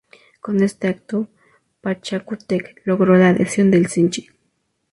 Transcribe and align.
Con 0.39 0.63
este 0.63 0.87
acto 0.87 1.27
Pachacútec 1.79 2.81
logró 2.85 3.15
la 3.17 3.27
adhesión 3.29 3.69
del 3.69 3.85
sinchi. 3.85 4.29